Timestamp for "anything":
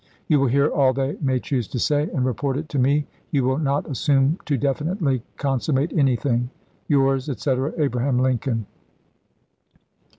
5.95-6.49